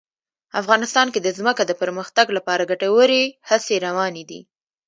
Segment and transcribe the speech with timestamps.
[0.61, 4.39] افغانستان کې د ځمکه د پرمختګ لپاره ګټورې هڅې روانې دي.